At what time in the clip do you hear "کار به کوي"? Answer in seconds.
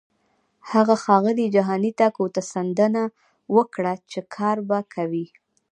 4.35-5.25